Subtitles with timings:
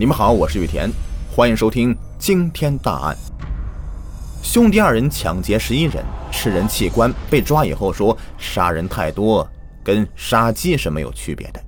[0.00, 0.90] 你们好，我是雨田，
[1.30, 3.14] 欢迎收听惊天大案。
[4.42, 6.02] 兄弟二人抢劫十一人，
[6.32, 9.46] 吃人器官，被抓以后说杀人太多，
[9.84, 11.62] 跟杀鸡是没有区别的。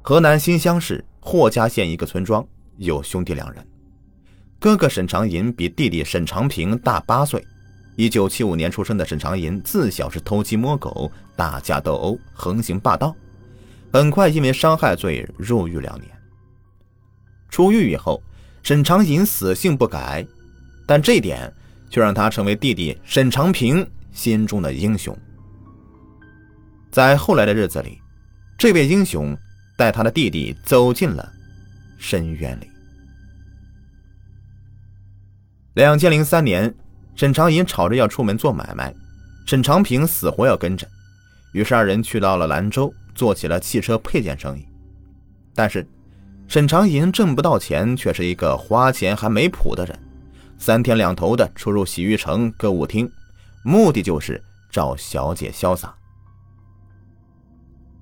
[0.00, 2.42] 河南新乡市霍家县一个村庄
[2.78, 3.62] 有兄弟两人，
[4.58, 7.46] 哥哥沈长银比弟弟沈长平大八岁。
[7.96, 13.14] 一九七五年出生的沈长银自小是偷鸡摸狗、打架斗殴、横行霸道。
[13.94, 16.10] 很快因为伤害罪入狱两年。
[17.48, 18.20] 出狱以后，
[18.64, 20.26] 沈长银死性不改，
[20.84, 21.54] 但这点
[21.88, 25.16] 却让他成为弟弟沈长平心中的英雄。
[26.90, 28.00] 在后来的日子里，
[28.58, 29.32] 这位英雄
[29.78, 31.32] 带他的弟弟走进了
[31.96, 32.68] 深渊里。
[35.74, 36.74] 两千零三年，
[37.14, 38.92] 沈长银吵着要出门做买卖，
[39.46, 40.84] 沈长平死活要跟着，
[41.54, 42.92] 于是二人去到了兰州。
[43.14, 44.66] 做起了汽车配件生意，
[45.54, 45.86] 但是
[46.48, 49.96] 沈长银挣不到钱，却是一个花钱还没谱的人，
[50.58, 53.08] 三天两头的出入洗浴城、歌舞厅，
[53.62, 55.94] 目的就是找小姐潇洒。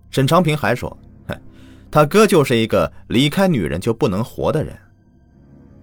[0.09, 0.89] 沈长平还说
[1.29, 1.39] ：“哼，
[1.91, 4.75] 他哥就是一个离开女人就不能活的人。”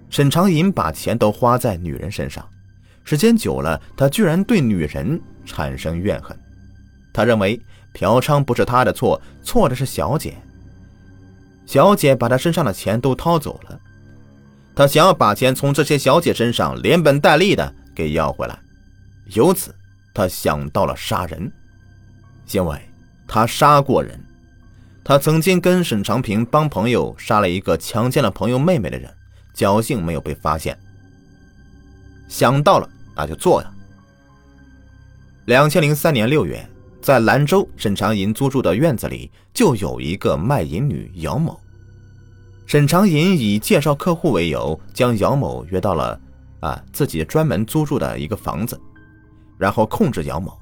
[0.10, 2.44] 沈长银把钱都花在女人身上，
[3.04, 6.36] 时间久了，他居然对女人产生怨恨。
[7.14, 7.62] 他认为。
[7.92, 10.38] 嫖娼不是他的错，错的是小姐。
[11.66, 13.80] 小姐把他身上的钱都掏走了，
[14.76, 18.58] 他想要把钱从这些小姐身上连本带利的给要回来。
[19.34, 19.74] 由此，
[20.14, 21.52] 他想到了杀人，
[22.52, 22.80] 因为
[23.28, 24.24] 他杀过人。
[25.04, 29.12] 他曾经跟沈长平帮朋友杀了一个强奸了朋友妹妹的人，
[29.56, 30.78] 侥幸没有被发现。
[32.28, 33.74] 想到了，那就做呀。
[35.46, 36.64] 两千零三年六月。
[37.10, 41.60] 在兰州，沈长银租住的院子里就有一个卖淫女姚某。
[42.68, 46.22] 沈长银以介绍客户为由，将姚某约到了
[46.60, 48.80] 啊自己专门租住的一个房子，
[49.58, 50.56] 然后控制姚某，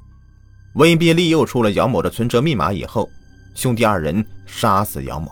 [0.75, 3.09] 威逼利诱出了姚某的存折密码以后，
[3.53, 5.29] 兄弟二人杀死姚某，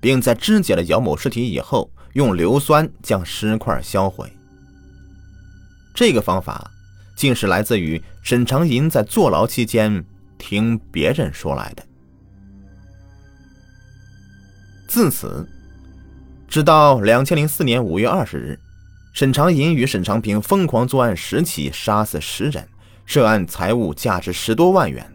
[0.00, 4.28] 并在肢解了姚某尸体以后，用硫酸将尸块销毁。
[5.94, 6.68] 这个方法
[7.14, 10.04] 竟是来自于沈长银在坐牢期间。
[10.40, 11.84] 听别人说来的。
[14.88, 15.46] 自此，
[16.48, 18.58] 直到两千零四年五月二十日，
[19.12, 22.66] 沈长银与沈长平疯狂作案十起，杀死十人，
[23.06, 25.06] 涉案财物价值十多万元。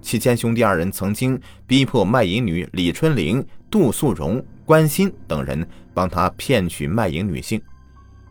[0.00, 7.60] 期间，兄弟二人曾经逼迫卖淫女李春玲、杜素荣、关心等人帮他骗取卖淫女性，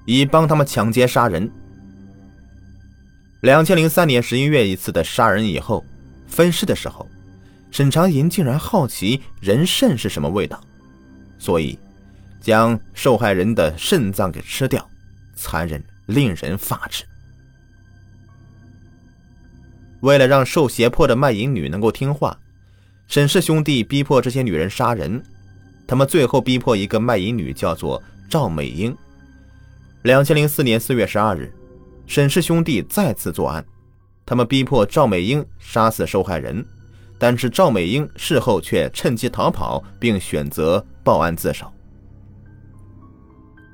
[0.06, 1.52] 以帮他们抢劫杀人。
[3.42, 5.84] 两千零三年十一月一次的杀人以后。
[6.28, 7.08] 分尸的时候，
[7.72, 10.62] 沈长银竟然好奇人肾是什么味道，
[11.38, 11.78] 所以
[12.40, 14.88] 将受害人的肾脏给吃掉，
[15.36, 17.04] 残忍令人发指。
[20.02, 22.38] 为了让受胁迫的卖淫女能够听话，
[23.08, 25.22] 沈氏兄弟逼迫这些女人杀人。
[25.88, 28.96] 他们最后逼迫一个卖淫女，叫做赵美英。
[30.04, 31.52] 两千零四年四月十二日，
[32.08, 33.66] 沈氏兄弟再次作案。
[34.26, 36.66] 他们逼迫赵美英杀死受害人，
[37.20, 41.72] 但是赵美英事后却趁机逃跑，并选择报案自首。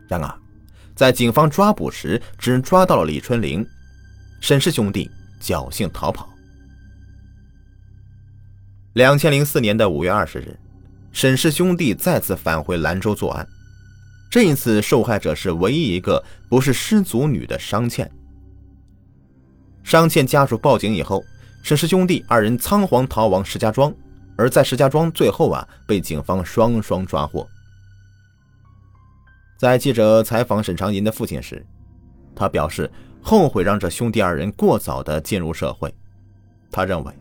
[0.09, 0.39] 然而，
[0.93, 3.65] 在警方抓捕时，只抓到了李春玲，
[4.41, 5.09] 沈氏兄弟
[5.41, 6.27] 侥幸逃跑。
[8.93, 10.59] 两千零四年的五月二十日，
[11.13, 13.47] 沈氏兄弟再次返回兰州作案，
[14.29, 18.11] 这一次受害者是唯一一个不是失足女的商倩。
[19.83, 21.23] 商倩家属报警以后，
[21.63, 23.93] 沈氏兄弟二人仓皇逃往石家庄，
[24.37, 27.47] 而在石家庄最后啊被警方双双抓获。
[29.57, 31.65] 在记者采访沈长银的父亲时，
[32.35, 32.89] 他表示
[33.21, 35.93] 后悔让这兄弟二人过早的进入社会。
[36.71, 37.13] 他认为，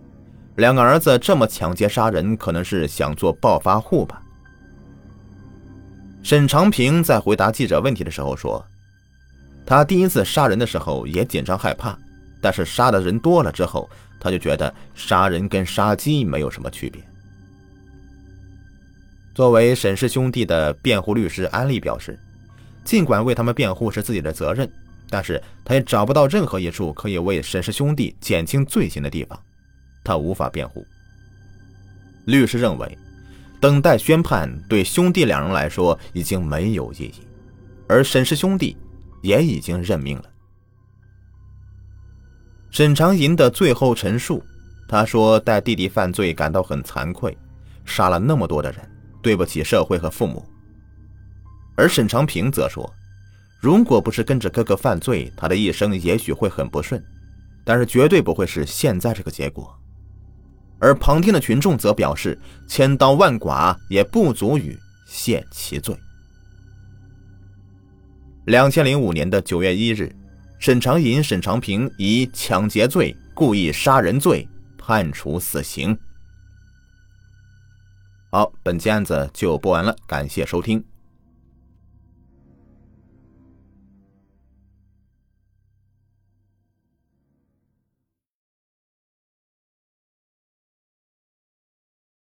[0.56, 4.22] 两个儿子这么抢劫杀人，可能是想做暴发户吧。
[6.22, 8.64] 沈长平在回答记者问题的时候说，
[9.66, 11.98] 他第一次杀人的时候也紧张害怕。
[12.40, 13.88] 但是杀的人多了之后，
[14.18, 17.02] 他就觉得杀人跟杀鸡没有什么区别。
[19.34, 22.18] 作为沈氏兄弟的辩护律师安利表示，
[22.84, 24.70] 尽管为他们辩护是自己的责任，
[25.08, 29.40] 但是他也找不到任何一处可以为沈氏兄弟减轻罪行的地方，
[30.02, 30.84] 他无法辩护。
[32.26, 32.98] 律师认为，
[33.60, 37.22] 等待宣判对兄弟两人来说已经没有意义，
[37.88, 38.76] 而沈氏兄弟
[39.22, 40.24] 也已经认命了。
[42.70, 44.42] 沈长银的最后陈述，
[44.88, 47.36] 他说：“带弟弟犯罪感到很惭愧，
[47.84, 48.80] 杀了那么多的人，
[49.20, 50.44] 对不起社会和父母。
[51.74, 52.88] 而沈长平则说，
[53.60, 57.02] 如果不是跟着哥哥犯罪，他的一生也许会很不顺，
[57.64, 59.76] 但是绝对不会是现在这个结果。
[60.78, 62.38] 而旁听的群众则表示，
[62.68, 65.94] 千刀万剐也不足以限其罪。
[68.46, 70.14] 两千零五年的九月一日，
[70.60, 74.46] 沈长银、沈长平以抢劫罪、故意杀人罪
[74.76, 75.98] 判处死刑。
[78.30, 80.84] 好，本期案子就播完了，感谢收听。